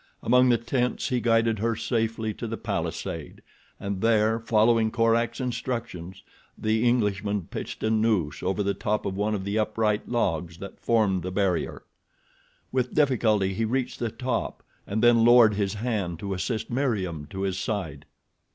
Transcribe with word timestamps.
Among 0.23 0.49
the 0.49 0.57
tents 0.57 1.09
he 1.09 1.21
guided 1.21 1.59
her 1.59 1.75
safely 1.75 2.33
to 2.33 2.47
the 2.47 2.57
palisade, 2.57 3.43
and 3.79 4.01
there, 4.01 4.39
following 4.39 4.89
Korak's 4.89 5.39
instructions, 5.39 6.23
the 6.57 6.89
Englishman 6.89 7.43
pitched 7.51 7.83
a 7.83 7.91
noose 7.91 8.41
over 8.41 8.63
the 8.63 8.73
top 8.73 9.05
of 9.05 9.15
one 9.15 9.35
of 9.35 9.43
the 9.43 9.59
upright 9.59 10.09
logs 10.09 10.57
that 10.57 10.79
formed 10.79 11.21
the 11.21 11.29
barrier. 11.29 11.83
With 12.71 12.95
difficulty 12.95 13.53
he 13.53 13.63
reached 13.63 13.99
the 13.99 14.09
top 14.09 14.63
and 14.87 15.03
then 15.03 15.23
lowered 15.23 15.53
his 15.53 15.75
hand 15.75 16.17
to 16.17 16.33
assist 16.33 16.71
Meriem 16.71 17.27
to 17.27 17.41
his 17.41 17.59
side. 17.59 18.07